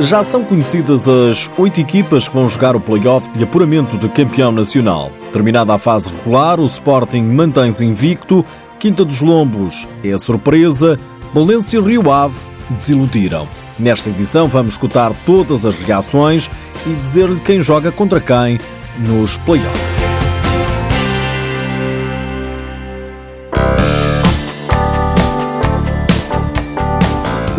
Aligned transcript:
Já 0.00 0.22
são 0.22 0.42
conhecidas 0.42 1.06
as 1.06 1.50
oito 1.58 1.78
equipas 1.78 2.26
que 2.26 2.34
vão 2.34 2.48
jogar 2.48 2.74
o 2.74 2.80
play-off 2.80 3.28
de 3.32 3.44
apuramento 3.44 3.98
de 3.98 4.08
campeão 4.08 4.50
nacional. 4.50 5.12
Terminada 5.30 5.74
a 5.74 5.78
fase 5.78 6.10
regular, 6.10 6.58
o 6.58 6.64
Sporting 6.64 7.20
mantém-se 7.20 7.84
invicto, 7.84 8.42
Quinta 8.78 9.04
dos 9.04 9.20
Lombos 9.20 9.86
é 10.02 10.10
a 10.10 10.18
surpresa, 10.18 10.98
Valência 11.34 11.78
e 11.78 11.82
Rio 11.82 12.10
Ave 12.10 12.34
desiludiram. 12.70 13.46
Nesta 13.78 14.08
edição 14.08 14.48
vamos 14.48 14.72
escutar 14.72 15.12
todas 15.26 15.66
as 15.66 15.78
reações 15.78 16.50
e 16.86 16.94
dizer-lhe 16.94 17.38
quem 17.40 17.60
joga 17.60 17.92
contra 17.92 18.20
quem 18.22 18.58
nos 19.06 19.36
play-offs. 19.36 19.79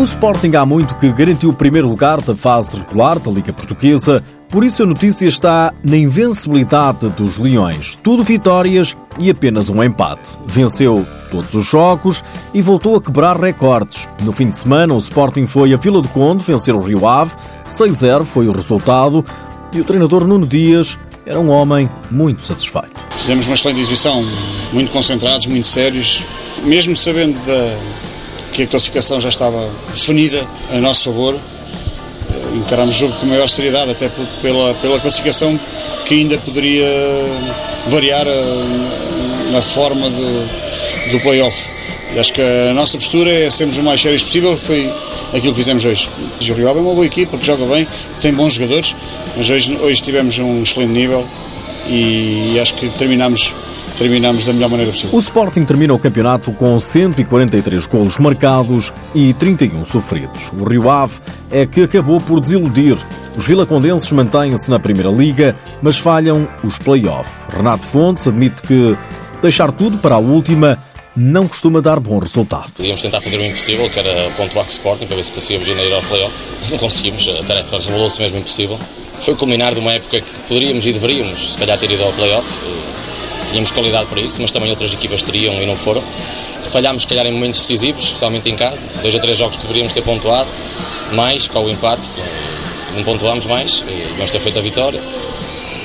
O 0.02 0.04
Sporting 0.04 0.56
há 0.56 0.66
muito 0.66 0.96
que 0.96 1.12
garantiu 1.12 1.52
o 1.52 1.54
primeiro 1.54 1.88
lugar 1.88 2.22
da 2.22 2.36
fase 2.36 2.76
regular 2.76 3.20
da 3.20 3.30
Liga 3.30 3.54
Portuguesa, 3.54 4.24
por 4.50 4.64
isso 4.64 4.82
a 4.82 4.86
notícia 4.88 5.28
está 5.28 5.72
na 5.84 5.96
invencibilidade 5.96 7.08
dos 7.12 7.38
Leões. 7.38 7.94
Tudo 8.02 8.24
vitórias 8.24 8.98
e 9.22 9.30
apenas 9.30 9.70
um 9.70 9.84
empate. 9.84 10.32
Venceu 10.48 11.06
todos 11.30 11.54
os 11.54 11.68
jogos 11.68 12.26
e 12.52 12.64
voltou 12.64 12.96
a 12.96 13.02
quebrar 13.02 13.40
recordes. 13.40 14.10
No 14.24 14.34
fim 14.34 14.50
de 14.50 14.58
semana, 14.58 14.96
o 14.96 14.98
Sporting 14.98 15.46
foi 15.46 15.72
a 15.72 15.78
Vila 15.78 16.02
do 16.02 16.08
Conde 16.08 16.44
vencer 16.44 16.74
o 16.74 16.82
Rio 16.82 17.06
Ave. 17.06 17.36
6-0 17.68 18.24
foi 18.24 18.48
o 18.48 18.52
resultado 18.52 19.24
e 19.72 19.80
o 19.80 19.84
treinador 19.84 20.26
Nuno 20.26 20.48
Dias 20.48 20.98
era 21.28 21.40
um 21.40 21.52
homem 21.52 21.88
muito 22.10 22.42
satisfeito. 22.42 23.00
Fizemos 23.16 23.46
uma 23.46 23.54
excelente 23.54 23.82
exibição, 23.82 24.26
muito 24.74 24.92
concentrados, 24.92 25.46
muito 25.46 25.68
sérios, 25.68 26.26
mesmo 26.64 26.96
sabendo 26.98 27.40
da 27.46 27.78
que 28.52 28.64
a 28.64 28.68
classificação 28.68 29.20
já 29.20 29.30
estava 29.30 29.70
definida 29.88 30.48
a 30.72 30.78
nosso 30.78 31.06
favor. 31.06 31.36
Eh, 31.36 32.58
encaramos 32.58 32.96
o 32.96 33.00
jogo 33.00 33.16
com 33.16 33.26
maior 33.26 33.48
seriedade, 33.48 33.92
até 33.92 34.10
pela, 34.42 34.74
pela 34.76 35.00
classificação 35.00 35.60
que 36.06 36.16
ainda 36.16 36.38
poderia 36.38 36.88
variar 37.88 38.28
eh, 38.28 39.52
na 39.52 39.62
forma 39.62 40.10
do, 40.10 41.12
do 41.12 41.20
play-off. 41.20 41.66
E 42.14 42.20
acho 42.20 42.34
que 42.34 42.42
a 42.42 42.74
nossa 42.74 42.98
postura 42.98 43.32
é 43.32 43.50
sermos 43.50 43.78
o 43.78 43.84
mais 43.84 44.02
sérios 44.02 44.24
possível, 44.24 44.58
foi 44.58 44.92
aquilo 45.34 45.54
que 45.54 45.60
fizemos 45.60 45.86
hoje. 45.86 46.10
O 46.42 46.54
Rio 46.54 46.68
é 46.68 46.72
uma 46.72 46.94
boa 46.94 47.06
equipa, 47.06 47.38
que 47.38 47.46
joga 47.46 47.66
bem, 47.66 47.88
tem 48.20 48.34
bons 48.34 48.56
jogadores, 48.56 48.96
mas 49.38 49.50
hoje, 49.50 49.78
hoje 49.82 50.02
tivemos 50.02 50.38
um 50.40 50.62
excelente 50.62 50.92
nível 50.92 51.26
e 51.88 52.60
acho 52.60 52.74
que 52.74 52.90
terminamos 52.90 53.54
terminamos 53.96 54.46
da 54.46 54.54
melhor 54.54 54.70
maneira 54.70 54.92
possível. 54.92 55.16
O 55.16 55.20
Sporting 55.20 55.64
termina 55.64 55.94
o 55.94 56.00
campeonato 56.00 56.52
com 56.52 56.80
143 56.80 57.86
golos 57.88 58.18
marcados 58.18 58.94
e 59.14 59.34
31 59.34 59.86
sofridos. 59.86 60.52
O 60.58 60.64
Rio 60.64 60.90
Ave 60.90 61.14
é 61.50 61.66
que 61.66 61.82
acabou 61.82 62.20
por 62.20 62.40
desiludir. 62.40 62.98
Os 63.36 63.46
vilacondenses 63.46 64.12
mantêm-se 64.12 64.70
na 64.70 64.80
Primeira 64.80 65.10
Liga, 65.10 65.56
mas 65.82 65.98
falham 65.98 66.48
os 66.64 66.80
play-off. 66.80 67.30
Renato 67.56 67.86
Fontes 67.86 68.28
admite 68.28 68.62
que 68.64 68.98
deixar 69.42 69.72
tudo 69.72 69.98
para 69.98 70.16
a 70.16 70.20
última 70.20 70.78
não 71.16 71.48
costuma 71.48 71.82
dar 71.82 72.00
bom 72.00 72.20
resultado. 72.20 72.72
Podíamos 72.72 73.02
tentar 73.02 73.20
fazer 73.20 73.38
o 73.38 73.46
impossível, 73.46 73.90
que 73.90 74.00
era 74.00 74.30
pontuar 74.32 74.66
com 74.66 74.72
o 74.72 74.74
Sporting, 74.74 75.06
para 75.08 75.18
ver 75.18 75.26
se 75.26 75.32
conseguíamos 75.32 75.68
ir 75.68 75.94
ao 75.94 76.02
play-off. 76.04 76.52
Não 76.72 76.78
conseguimos, 76.78 77.28
a 77.28 77.44
tarefa 77.44 77.78
revelou-se 77.80 78.22
mesmo 78.22 78.38
impossível. 78.38 78.80
Foi 79.20 79.36
culminar 79.36 79.74
de 79.74 79.80
uma 79.80 79.92
época 79.92 80.22
que 80.22 80.40
poderíamos 80.48 80.86
e 80.86 80.94
deveríamos, 80.94 81.52
se 81.52 81.58
calhar, 81.58 81.78
ter 81.78 81.92
ido 81.92 82.04
ao 82.04 82.14
play-off 82.14 82.66
Tínhamos 83.52 83.72
qualidade 83.74 84.06
para 84.06 84.22
isso, 84.22 84.42
mas 84.42 84.50
também 84.50 84.70
outras 84.70 84.94
equipas 84.94 85.22
teriam 85.22 85.54
e 85.56 85.66
não 85.66 85.76
foram. 85.76 86.02
Falhámos, 86.72 87.02
se 87.02 87.08
calhar, 87.10 87.26
em 87.26 87.34
momentos 87.34 87.60
decisivos, 87.60 88.06
especialmente 88.06 88.50
em 88.50 88.56
casa. 88.56 88.88
Dois 89.02 89.14
a 89.14 89.20
três 89.20 89.38
jogos 89.38 89.58
que 89.58 89.64
deveríamos 89.64 89.92
ter 89.92 90.02
pontuado, 90.02 90.50
mais 91.12 91.50
com 91.50 91.66
o 91.66 91.70
empate, 91.70 92.10
não 92.96 93.04
pontuámos 93.04 93.46
mais, 93.46 93.84
vamos 94.16 94.32
ter 94.32 94.40
feito 94.40 94.58
a 94.58 94.62
vitória. 94.62 95.02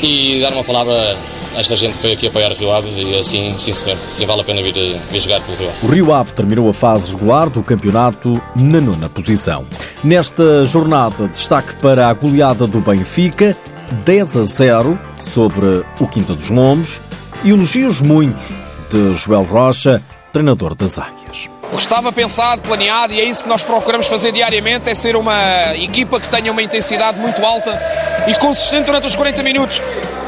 E 0.00 0.38
dar 0.40 0.52
uma 0.52 0.62
palavra 0.62 1.16
a 1.56 1.60
esta 1.60 1.74
gente 1.74 1.98
que 1.98 2.02
veio 2.02 2.14
aqui 2.14 2.28
apoiar 2.28 2.52
o 2.52 2.54
Rio 2.54 2.70
Ave 2.70 2.88
e 3.02 3.18
assim, 3.18 3.52
sim 3.58 3.72
senhor, 3.72 3.98
sim 4.08 4.26
vale 4.26 4.42
a 4.42 4.44
pena 4.44 4.62
vir, 4.62 4.74
vir 5.10 5.20
jogar 5.20 5.40
pelo 5.40 5.58
Rio 5.58 5.68
Ave. 5.68 5.86
O 5.86 5.90
Rio 5.90 6.12
Ave 6.14 6.32
terminou 6.34 6.68
a 6.68 6.72
fase 6.72 7.10
regular 7.10 7.50
do 7.50 7.64
campeonato 7.64 8.40
na 8.54 8.80
nona 8.80 9.08
posição. 9.08 9.66
Nesta 10.04 10.64
jornada, 10.66 11.26
destaque 11.26 11.74
para 11.76 12.08
a 12.08 12.12
goleada 12.12 12.64
do 12.64 12.78
Benfica, 12.78 13.56
10 14.04 14.36
a 14.36 14.44
0 14.44 14.98
sobre 15.18 15.82
o 15.98 16.06
Quinta 16.06 16.32
dos 16.34 16.48
Lombos, 16.48 17.00
Elogios 17.44 18.00
muitos 18.00 18.48
de 18.90 19.14
Joel 19.14 19.42
Rocha, 19.42 20.02
treinador 20.32 20.74
das 20.74 20.98
Águias. 20.98 21.48
O 21.72 21.76
que 21.76 21.82
estava 21.82 22.12
pensado, 22.12 22.62
planeado, 22.62 23.12
e 23.12 23.20
é 23.20 23.24
isso 23.24 23.42
que 23.42 23.48
nós 23.48 23.62
procuramos 23.62 24.06
fazer 24.06 24.32
diariamente, 24.32 24.88
é 24.88 24.94
ser 24.94 25.16
uma 25.16 25.36
equipa 25.76 26.20
que 26.20 26.28
tenha 26.28 26.50
uma 26.50 26.62
intensidade 26.62 27.18
muito 27.18 27.44
alta 27.44 27.78
e 28.26 28.34
consistente 28.34 28.84
durante 28.84 29.06
os 29.06 29.14
40 29.14 29.42
minutos. 29.42 29.82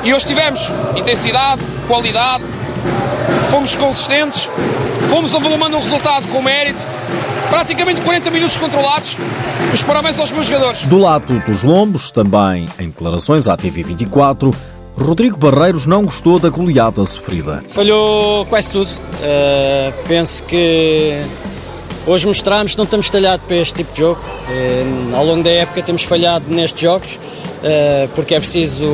E 0.04 0.12
hoje 0.12 0.26
tivemos 0.26 0.70
intensidade, 0.97 1.62
qualidade, 1.86 2.44
fomos 3.50 3.74
consistentes, 3.74 4.48
fomos 5.08 5.34
avolumando 5.34 5.76
o 5.76 5.80
resultado 5.80 6.28
com 6.28 6.42
mérito, 6.42 6.84
praticamente 7.50 8.00
40 8.00 8.30
minutos 8.30 8.56
controlados. 8.56 9.16
Os 9.72 9.82
parabéns 9.82 10.18
aos 10.18 10.30
meus 10.30 10.47
jogadores. 10.47 10.82
Do 10.82 10.98
lado 10.98 11.38
dos 11.47 11.62
Lombos, 11.62 12.10
também 12.10 12.68
em 12.78 12.88
declarações 12.88 13.48
à 13.48 13.56
TV24, 13.56 14.54
Rodrigo 14.98 15.36
Barreiros 15.36 15.86
não 15.86 16.04
gostou 16.04 16.38
da 16.38 16.50
goleada 16.50 17.04
sofrida. 17.06 17.62
Falhou 17.69 18.44
quase 18.47 18.70
tudo. 18.70 18.91
Uh, 18.91 19.92
penso 20.06 20.42
que 20.44 21.22
hoje 22.06 22.26
mostramos 22.26 22.72
que 22.72 22.78
não 22.78 22.84
estamos 22.84 23.09
talhados 23.09 23.47
para 23.47 23.56
este 23.56 23.75
tipo 23.75 23.92
de 23.92 23.98
jogo. 24.00 24.20
Uh, 24.20 25.16
ao 25.16 25.25
longo 25.25 25.42
da 25.42 25.50
época 25.50 25.82
temos 25.82 26.03
falhado 26.03 26.44
nestes 26.48 26.82
jogos, 26.82 27.14
uh, 27.14 28.09
porque 28.14 28.34
é 28.34 28.38
preciso 28.38 28.86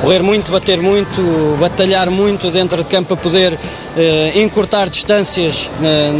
correr 0.00 0.22
muito, 0.22 0.50
bater 0.50 0.80
muito, 0.80 1.56
batalhar 1.60 2.10
muito 2.10 2.50
dentro 2.50 2.82
de 2.82 2.88
campo 2.88 3.08
para 3.08 3.16
poder 3.16 3.58
eh, 3.96 4.32
encurtar 4.42 4.88
distâncias 4.88 5.70
eh, 5.82 6.12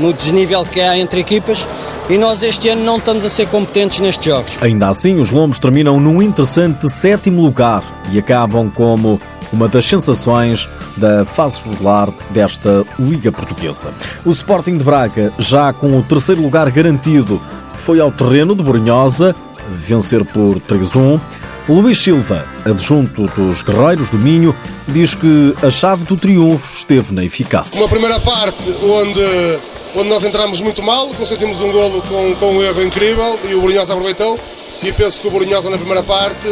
no 0.00 0.12
desnível 0.12 0.64
que 0.64 0.80
há 0.80 0.96
entre 0.98 1.20
equipas 1.20 1.66
e 2.08 2.18
nós 2.18 2.42
este 2.42 2.68
ano 2.68 2.84
não 2.84 2.98
estamos 2.98 3.24
a 3.24 3.30
ser 3.30 3.46
competentes 3.46 4.00
nestes 4.00 4.26
jogos. 4.26 4.58
Ainda 4.60 4.88
assim, 4.88 5.18
os 5.18 5.30
Lombos 5.30 5.58
terminam 5.58 5.98
num 5.98 6.20
interessante 6.22 6.88
sétimo 6.88 7.42
lugar 7.42 7.82
e 8.12 8.18
acabam 8.18 8.70
como 8.70 9.20
uma 9.52 9.68
das 9.68 9.84
sensações 9.84 10.68
da 10.96 11.24
fase 11.24 11.60
regular 11.64 12.10
desta 12.30 12.84
Liga 12.98 13.30
Portuguesa. 13.30 13.92
O 14.24 14.30
Sporting 14.30 14.76
de 14.76 14.84
Braga, 14.84 15.32
já 15.38 15.72
com 15.72 15.96
o 15.96 16.02
terceiro 16.02 16.42
lugar 16.42 16.70
garantido, 16.70 17.40
foi 17.76 18.00
ao 18.00 18.10
terreno 18.10 18.54
de 18.54 18.62
Borinhosa 18.62 19.34
vencer 19.70 20.24
por 20.24 20.60
3-1. 20.60 21.20
Luís 21.66 21.98
Silva, 21.98 22.46
adjunto 22.66 23.26
dos 23.28 23.62
Guerreiros 23.62 24.10
do 24.10 24.18
Minho, 24.18 24.54
diz 24.86 25.14
que 25.14 25.54
a 25.62 25.70
chave 25.70 26.04
do 26.04 26.14
triunfo 26.14 26.74
esteve 26.74 27.14
na 27.14 27.24
eficácia. 27.24 27.80
Uma 27.80 27.88
primeira 27.88 28.20
parte 28.20 28.70
onde, 28.82 29.60
onde 29.96 30.08
nós 30.10 30.22
entramos 30.24 30.60
muito 30.60 30.82
mal, 30.82 31.08
conseguimos 31.14 31.58
um 31.60 31.72
golo 31.72 32.02
com, 32.02 32.34
com 32.36 32.56
um 32.56 32.62
erro 32.62 32.82
incrível 32.82 33.40
e 33.48 33.54
o 33.54 33.62
Borinhosa 33.62 33.94
aproveitou. 33.94 34.38
E 34.82 34.92
penso 34.92 35.18
que 35.18 35.26
o 35.26 35.30
Borinhosa 35.30 35.70
na 35.70 35.78
primeira 35.78 36.02
parte 36.02 36.46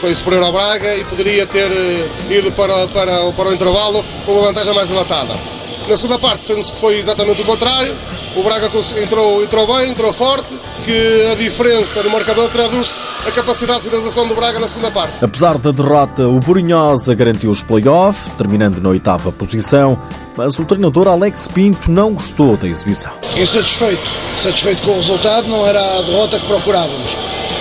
foi 0.00 0.14
superior 0.14 0.42
ao 0.44 0.52
Braga 0.52 0.96
e 0.96 1.04
poderia 1.04 1.46
ter 1.46 1.70
eh, 1.70 2.08
ido 2.30 2.50
para, 2.52 2.88
para, 2.88 3.32
para 3.32 3.50
o 3.50 3.52
intervalo 3.52 4.02
com 4.24 4.32
uma 4.32 4.46
vantagem 4.46 4.74
mais 4.74 4.88
dilatada. 4.88 5.34
Na 5.86 5.96
segunda 5.96 6.18
parte 6.18 6.46
penso 6.46 6.72
que 6.72 6.80
foi 6.80 6.96
exatamente 6.96 7.42
o 7.42 7.44
contrário. 7.44 7.94
O 8.36 8.42
Braga 8.44 8.70
entrou, 9.02 9.42
entrou 9.42 9.66
bem, 9.66 9.90
entrou 9.90 10.12
forte, 10.12 10.58
que 10.84 11.26
a 11.32 11.34
diferença 11.34 12.00
no 12.02 12.10
marcador 12.10 12.48
traduz 12.48 12.98
a 13.26 13.30
capacidade 13.32 13.80
de 13.80 13.88
finalização 13.88 14.28
do 14.28 14.36
Braga 14.36 14.60
na 14.60 14.68
segunda 14.68 14.90
parte. 14.90 15.24
Apesar 15.24 15.58
da 15.58 15.72
derrota, 15.72 16.28
o 16.28 16.38
Borinhosa 16.38 17.12
garantiu 17.14 17.50
os 17.50 17.62
play-off, 17.62 18.30
terminando 18.38 18.80
na 18.80 18.88
oitava 18.90 19.32
posição, 19.32 20.00
mas 20.36 20.58
o 20.60 20.64
treinador 20.64 21.08
Alex 21.08 21.48
Pinto 21.48 21.90
não 21.90 22.14
gostou 22.14 22.56
da 22.56 22.68
exibição. 22.68 23.12
Insatisfeito, 23.36 24.08
satisfeito 24.36 24.82
com 24.82 24.92
o 24.92 24.96
resultado, 24.96 25.48
não 25.48 25.66
era 25.66 25.80
a 25.80 26.02
derrota 26.02 26.38
que 26.38 26.46
procurávamos. 26.46 27.16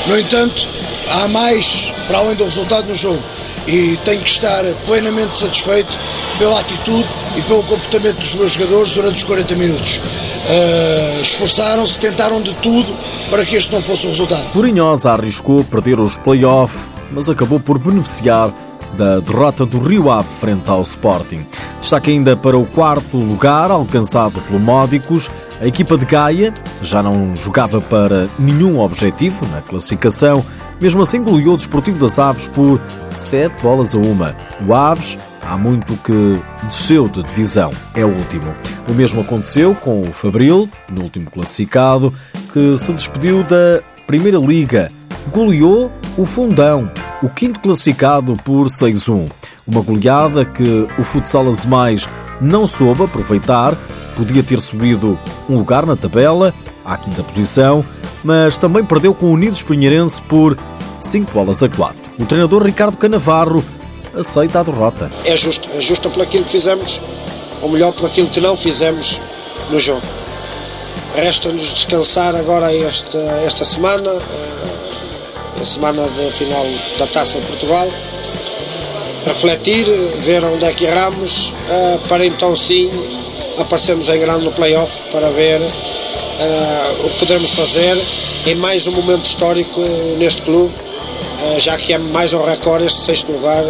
No 0.05 0.19
entanto, 0.19 0.67
há 1.09 1.27
mais 1.27 1.91
para 2.07 2.19
além 2.19 2.35
do 2.35 2.43
resultado 2.43 2.87
no 2.87 2.95
jogo 2.95 3.21
e 3.67 3.97
tenho 4.03 4.21
que 4.21 4.29
estar 4.29 4.63
plenamente 4.85 5.35
satisfeito 5.35 5.97
pela 6.37 6.59
atitude 6.59 7.07
e 7.37 7.41
pelo 7.41 7.63
comportamento 7.63 8.17
dos 8.17 8.33
meus 8.35 8.51
jogadores 8.53 8.93
durante 8.93 9.15
os 9.15 9.23
40 9.23 9.55
minutos. 9.55 9.97
Uh, 9.97 11.21
Esforçaram-se, 11.21 11.99
tentaram 11.99 12.41
de 12.41 12.53
tudo 12.55 12.95
para 13.29 13.45
que 13.45 13.55
este 13.55 13.71
não 13.71 13.81
fosse 13.81 14.05
o 14.05 14.09
resultado. 14.09 14.51
Borinhosa 14.53 15.11
arriscou 15.11 15.63
perder 15.63 15.99
os 15.99 16.17
play-off, 16.17 16.87
mas 17.11 17.29
acabou 17.29 17.59
por 17.59 17.77
beneficiar 17.77 18.51
da 18.97 19.19
derrota 19.19 19.65
do 19.65 19.79
Rio 19.79 20.09
Ave 20.09 20.27
frente 20.27 20.69
ao 20.69 20.81
Sporting. 20.81 21.45
Destaque 21.79 22.11
ainda 22.11 22.35
para 22.35 22.57
o 22.57 22.65
quarto 22.65 23.17
lugar, 23.17 23.71
alcançado 23.71 24.41
pelo 24.41 24.59
Módicos. 24.59 25.29
A 25.61 25.67
equipa 25.67 25.97
de 25.97 26.05
Gaia 26.05 26.53
já 26.81 27.03
não 27.03 27.35
jogava 27.35 27.81
para 27.81 28.27
nenhum 28.37 28.79
objetivo 28.79 29.45
na 29.47 29.61
classificação, 29.61 30.43
mesmo 30.79 31.01
assim 31.01 31.21
goleou 31.21 31.53
o 31.53 31.57
Desportivo 31.57 31.99
das 31.99 32.19
Aves 32.19 32.47
por 32.47 32.79
7 33.09 33.61
bolas 33.61 33.93
a 33.93 33.97
uma. 33.97 34.35
O 34.67 34.73
Aves 34.73 35.17
há 35.41 35.57
muito 35.57 35.95
que 35.97 36.39
desceu 36.63 37.07
de 37.07 37.23
divisão, 37.23 37.71
é 37.93 38.05
o 38.05 38.09
último. 38.09 38.53
O 38.87 38.93
mesmo 38.93 39.21
aconteceu 39.21 39.75
com 39.75 40.01
o 40.01 40.11
Fabril, 40.11 40.69
no 40.91 41.03
último 41.03 41.29
classificado, 41.29 42.13
que 42.53 42.77
se 42.77 42.93
despediu 42.93 43.43
da 43.43 43.81
Primeira 44.05 44.37
Liga. 44.37 44.91
Goleou 45.31 45.91
o 46.17 46.25
Fundão, 46.25 46.91
o 47.21 47.29
quinto 47.29 47.59
classificado 47.59 48.35
por 48.43 48.67
6-1. 48.67 49.29
Uma 49.67 49.81
goleada 49.81 50.43
que 50.45 50.87
o 50.97 51.03
Futsal 51.03 51.47
Azemais 51.47 52.07
não 52.41 52.65
soube 52.65 53.03
aproveitar, 53.03 53.75
podia 54.15 54.41
ter 54.41 54.59
subido 54.59 55.17
um 55.47 55.57
lugar 55.57 55.85
na 55.85 55.95
tabela, 55.95 56.53
à 56.89 56.97
quinta 56.97 57.23
posição, 57.23 57.85
mas 58.23 58.57
também 58.57 58.83
perdeu 58.83 59.13
com 59.13 59.27
o 59.27 59.33
Unidos 59.33 59.61
Pinheirense 59.61 60.21
por 60.23 60.57
5 60.97 61.31
bolas 61.31 61.61
a 61.61 61.69
4. 61.69 61.95
O 62.19 62.25
treinador 62.25 62.63
Ricardo 62.63 62.97
Canavarro 62.97 63.63
aceita 64.17 64.59
a 64.59 64.63
derrota. 64.63 65.11
É 65.23 65.37
justo, 65.37 65.69
é 65.75 65.79
justo 65.79 66.09
por 66.09 66.23
aquilo 66.23 66.43
que 66.43 66.49
fizemos, 66.49 66.99
ou 67.61 67.69
melhor, 67.69 67.93
por 67.93 68.07
aquilo 68.07 68.27
que 68.27 68.41
não 68.41 68.57
fizemos 68.57 69.21
no 69.69 69.79
jogo. 69.79 70.01
Resta-nos 71.15 71.73
descansar 71.73 72.35
agora 72.35 72.73
esta, 72.73 73.17
esta 73.45 73.63
semana, 73.63 74.09
eh, 74.09 75.61
a 75.61 75.65
semana 75.65 76.01
da 76.01 76.31
final 76.31 76.65
da 76.97 77.07
Taça 77.07 77.39
de 77.39 77.45
Portugal, 77.45 77.87
refletir, 79.25 79.85
ver 80.17 80.43
onde 80.43 80.65
é 80.65 80.73
que 80.73 80.85
erramos, 80.85 81.53
eh, 81.69 81.99
para 82.07 82.25
então 82.25 82.55
sim 82.55 82.89
aparecermos 83.59 84.09
em 84.09 84.19
grande 84.19 84.45
no 84.45 84.51
playoff 84.51 85.05
para 85.11 85.29
ver 85.31 85.59
uh, 86.39 87.05
o 87.05 87.09
que 87.09 87.19
podemos 87.19 87.53
fazer 87.53 87.97
em 88.45 88.55
mais 88.55 88.87
um 88.87 88.91
momento 88.91 89.25
histórico 89.25 89.81
neste 90.17 90.41
clube. 90.41 90.73
Uh, 90.73 91.59
já 91.59 91.77
que 91.77 91.93
é 91.93 91.97
mais 91.97 92.33
um 92.33 92.43
recorde 92.43 92.85
este 92.85 92.99
sexto 92.99 93.31
lugar 93.31 93.63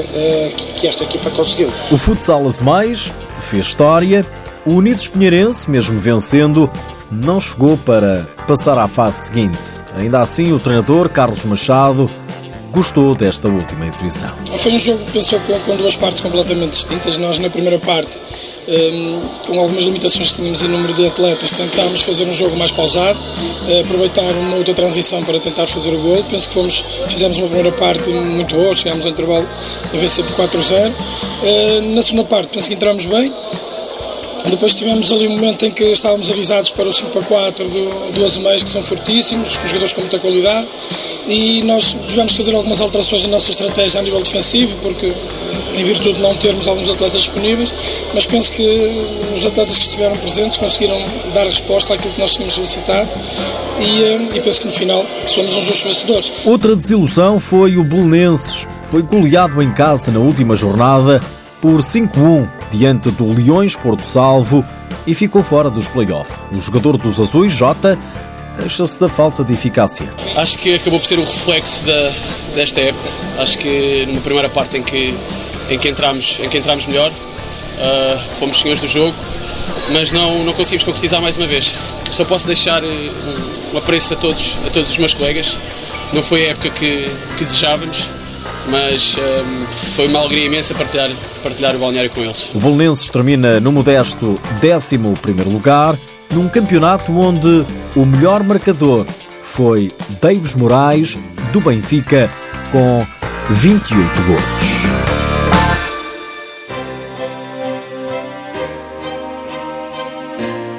que 0.79 0.87
esta 0.87 1.03
equipa 1.03 1.29
conseguiu. 1.29 1.71
O 1.91 1.97
futsal 1.97 2.43
mais 2.63 3.13
fez 3.39 3.67
história. 3.67 4.25
O 4.65 4.73
Unidos 4.73 5.07
Pinheirense, 5.07 5.69
mesmo 5.69 5.99
vencendo, 5.99 6.69
não 7.11 7.39
chegou 7.39 7.77
para 7.77 8.27
passar 8.47 8.77
à 8.77 8.87
fase 8.87 9.25
seguinte. 9.25 9.57
Ainda 9.95 10.19
assim, 10.19 10.51
o 10.51 10.59
treinador 10.59 11.09
Carlos 11.09 11.43
Machado 11.45 12.09
gostou 12.71 13.15
desta 13.15 13.47
última 13.47 13.85
exibição? 13.85 14.29
Foi 14.57 14.71
um 14.71 14.79
jogo, 14.79 14.99
pensou, 15.11 15.39
com, 15.41 15.59
com 15.59 15.75
duas 15.75 15.95
partes 15.95 16.21
completamente 16.21 16.71
distintas. 16.71 17.17
Nós, 17.17 17.39
na 17.39 17.49
primeira 17.49 17.79
parte, 17.79 18.19
um, 18.67 19.21
com 19.45 19.59
algumas 19.59 19.83
limitações 19.83 20.29
que 20.31 20.35
tínhamos 20.37 20.61
em 20.61 20.67
número 20.67 20.93
de 20.93 21.07
atletas, 21.07 21.53
tentámos 21.53 22.01
fazer 22.01 22.25
um 22.25 22.31
jogo 22.31 22.55
mais 22.57 22.71
pausado, 22.71 23.19
uh, 23.19 23.81
aproveitar 23.81 24.31
uma 24.33 24.57
outra 24.57 24.73
transição 24.73 25.23
para 25.23 25.39
tentar 25.39 25.67
fazer 25.67 25.91
o 25.91 25.99
gol. 25.99 26.23
Penso 26.29 26.47
que 26.47 26.53
fomos, 26.53 26.83
fizemos 27.07 27.37
uma 27.37 27.47
primeira 27.47 27.71
parte 27.71 28.09
muito 28.11 28.55
boa, 28.55 28.73
chegámos 28.73 29.05
ao 29.05 29.11
intervalo 29.11 29.47
a 29.93 29.97
vencer 29.97 30.25
por 30.25 30.47
4-0. 30.47 30.91
Uh, 30.91 31.95
na 31.95 32.01
segunda 32.01 32.25
parte, 32.25 32.49
penso 32.49 32.67
que 32.67 32.73
entramos 32.73 33.05
bem. 33.05 33.33
Depois 34.47 34.73
tivemos 34.73 35.11
ali 35.11 35.27
um 35.27 35.31
momento 35.31 35.65
em 35.65 35.71
que 35.71 35.83
estávamos 35.83 36.29
avisados 36.31 36.71
para 36.71 36.87
o 36.87 36.93
5 36.93 37.09
para 37.11 37.21
4 37.23 37.67
do, 37.67 38.11
do 38.13 38.25
Azemais, 38.25 38.63
que 38.63 38.69
são 38.69 38.81
fortíssimos, 38.81 39.59
jogadores 39.65 39.93
com 39.93 40.01
muita 40.01 40.19
qualidade, 40.19 40.67
e 41.27 41.61
nós 41.63 41.95
tivemos 42.07 42.31
que 42.31 42.37
fazer 42.37 42.55
algumas 42.55 42.81
alterações 42.81 43.23
na 43.23 43.29
nossa 43.29 43.51
estratégia 43.51 43.99
a 43.99 44.03
nível 44.03 44.21
defensivo, 44.21 44.75
porque 44.81 45.13
em 45.75 45.83
virtude 45.83 46.13
de 46.13 46.21
não 46.21 46.35
termos 46.35 46.67
alguns 46.67 46.89
atletas 46.89 47.21
disponíveis, 47.21 47.73
mas 48.13 48.25
penso 48.25 48.51
que 48.51 49.05
os 49.35 49.45
atletas 49.45 49.77
que 49.77 49.83
estiveram 49.83 50.17
presentes 50.17 50.57
conseguiram 50.57 50.97
dar 51.33 51.45
resposta 51.45 51.93
àquilo 51.93 52.13
que 52.13 52.19
nós 52.19 52.33
tínhamos 52.33 52.55
solicitado 52.55 53.09
e, 53.79 54.03
eh, 54.03 54.29
e 54.35 54.41
penso 54.41 54.61
que 54.61 54.67
no 54.67 54.73
final 54.73 55.05
somos 55.27 55.55
uns 55.55 55.65
justos 55.65 55.83
vencedores. 55.83 56.33
Outra 56.45 56.75
desilusão 56.75 57.39
foi 57.39 57.77
o 57.77 57.83
Belenenses. 57.83 58.67
Foi 58.89 59.01
goleado 59.03 59.61
em 59.61 59.71
casa 59.71 60.11
na 60.11 60.19
última 60.19 60.55
jornada 60.55 61.21
por 61.61 61.81
5-1 61.81 62.58
diante 62.71 63.09
do 63.11 63.33
Leões 63.33 63.75
Porto 63.75 64.03
Salvo 64.03 64.65
e 65.05 65.13
ficou 65.13 65.43
fora 65.43 65.69
dos 65.69 65.89
play-off. 65.89 66.31
O 66.51 66.59
jogador 66.59 66.97
dos 66.97 67.19
Azuis, 67.19 67.53
Jota, 67.53 67.97
queixa-se 68.59 68.99
da 68.99 69.07
falta 69.07 69.43
de 69.43 69.53
eficácia. 69.53 70.07
Acho 70.35 70.57
que 70.57 70.75
acabou 70.75 70.99
por 70.99 71.05
ser 71.05 71.19
um 71.19 71.23
reflexo 71.23 71.85
da, 71.85 72.11
desta 72.55 72.79
época. 72.81 73.09
Acho 73.37 73.57
que 73.57 74.05
na 74.11 74.21
primeira 74.21 74.49
parte 74.49 74.77
em 74.77 74.83
que, 74.83 75.17
em 75.69 75.77
que, 75.77 75.89
entramos, 75.89 76.39
em 76.43 76.49
que 76.49 76.57
entramos 76.57 76.85
melhor, 76.85 77.11
uh, 77.11 78.35
fomos 78.37 78.59
senhores 78.59 78.81
do 78.81 78.87
jogo, 78.87 79.15
mas 79.91 80.11
não, 80.11 80.43
não 80.43 80.53
conseguimos 80.53 80.83
concretizar 80.83 81.21
mais 81.21 81.37
uma 81.37 81.47
vez. 81.47 81.75
Só 82.09 82.25
posso 82.25 82.45
deixar 82.47 82.83
um, 82.83 83.09
um 83.73 83.77
apreço 83.77 84.13
a 84.13 84.17
todos, 84.17 84.57
a 84.65 84.69
todos 84.69 84.91
os 84.91 84.97
meus 84.97 85.13
colegas. 85.13 85.57
Não 86.13 86.23
foi 86.23 86.45
a 86.45 86.49
época 86.49 86.69
que, 86.71 87.09
que 87.37 87.45
desejávamos, 87.45 88.09
mas 88.69 89.15
um, 89.17 89.91
foi 89.95 90.07
uma 90.07 90.19
alegria 90.19 90.45
imensa 90.45 90.73
partilhar, 90.75 91.11
partilhar 91.43 91.75
o 91.75 91.79
balneário 91.79 92.09
com 92.09 92.21
eles. 92.21 92.51
O 92.53 92.59
Bolonenses 92.59 93.09
termina 93.09 93.59
no 93.59 93.71
modesto 93.71 94.39
11 94.63 94.97
lugar, 95.51 95.97
num 96.33 96.47
campeonato 96.47 97.11
onde 97.11 97.65
o 97.95 98.05
melhor 98.05 98.43
marcador 98.43 99.05
foi 99.41 99.91
Davis 100.21 100.53
Moraes, 100.53 101.17
do 101.51 101.59
Benfica, 101.59 102.29
com 102.71 103.05
28 103.49 104.21
golos. 104.23 104.79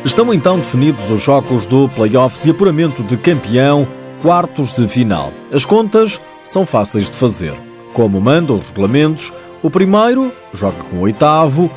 Estão 0.05 0.33
então 0.33 0.59
definidos 0.59 1.11
os 1.11 1.23
jogos 1.23 1.67
do 1.67 1.89
play-off 1.89 2.41
de 2.41 2.51
apuramento 2.51 3.03
de 3.03 3.17
campeão, 3.17 3.87
quartos 4.23 4.73
de 4.73 4.89
final. 4.89 5.33
As 5.53 5.65
contas 5.65 6.21
são 6.43 6.65
fáceis 6.65 7.07
de 7.07 7.17
fazer. 7.17 7.70
Como 7.93 8.21
mandam 8.21 8.57
os 8.57 8.69
regulamentos, 8.69 9.33
o 9.63 9.71
primeiro 9.71 10.33
joga 10.53 10.83
com 10.85 10.97
o 10.97 11.01
oitavo, 11.01 11.71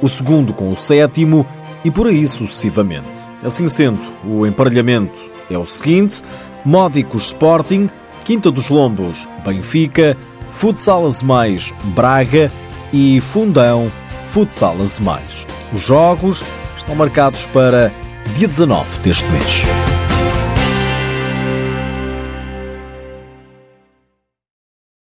o 0.00 0.08
segundo 0.08 0.52
com 0.52 0.70
o 0.70 0.76
sétimo 0.76 1.46
e 1.84 1.90
por 1.90 2.06
aí 2.06 2.26
sucessivamente. 2.26 3.28
Assim 3.42 3.66
sendo, 3.66 4.00
o 4.24 4.46
emparelhamento 4.46 5.20
é 5.50 5.58
o 5.58 5.66
seguinte: 5.66 6.22
Módicos 6.64 7.26
Sporting, 7.26 7.88
Quinta 8.24 8.50
dos 8.50 8.68
Lombos 8.70 9.28
Benfica, 9.44 10.16
Futsalas 10.50 11.22
Mais 11.22 11.72
Braga 11.94 12.50
e 12.92 13.20
Fundão 13.20 13.90
Futsalas 14.24 14.98
Mais. 15.00 15.46
Os 15.72 15.82
jogos 15.82 16.44
estão 16.76 16.94
marcados 16.94 17.46
para 17.46 17.92
dia 18.34 18.48
19 18.48 18.98
deste 19.00 19.28
mês. 19.30 19.93